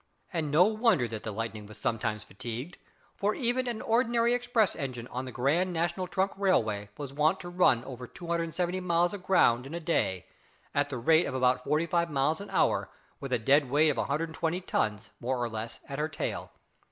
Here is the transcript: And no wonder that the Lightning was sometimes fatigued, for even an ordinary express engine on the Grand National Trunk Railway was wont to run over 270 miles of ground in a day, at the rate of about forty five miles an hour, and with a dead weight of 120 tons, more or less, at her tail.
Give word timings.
And 0.33 0.49
no 0.49 0.63
wonder 0.63 1.07
that 1.07 1.21
the 1.21 1.31
Lightning 1.31 1.67
was 1.67 1.77
sometimes 1.79 2.23
fatigued, 2.23 2.79
for 3.15 3.35
even 3.35 3.67
an 3.67 3.83
ordinary 3.83 4.33
express 4.33 4.75
engine 4.75 5.05
on 5.09 5.25
the 5.25 5.31
Grand 5.31 5.71
National 5.73 6.07
Trunk 6.07 6.31
Railway 6.37 6.89
was 6.97 7.13
wont 7.13 7.39
to 7.41 7.49
run 7.49 7.83
over 7.83 8.07
270 8.07 8.79
miles 8.79 9.13
of 9.13 9.21
ground 9.21 9.67
in 9.67 9.75
a 9.75 9.79
day, 9.79 10.25
at 10.73 10.89
the 10.89 10.97
rate 10.97 11.27
of 11.27 11.35
about 11.35 11.63
forty 11.63 11.85
five 11.85 12.09
miles 12.09 12.41
an 12.41 12.49
hour, 12.49 12.85
and 12.85 12.89
with 13.19 13.31
a 13.31 13.37
dead 13.37 13.69
weight 13.69 13.89
of 13.91 13.97
120 13.97 14.59
tons, 14.61 15.11
more 15.19 15.37
or 15.39 15.47
less, 15.47 15.79
at 15.87 15.99
her 15.99 16.09
tail. 16.09 16.49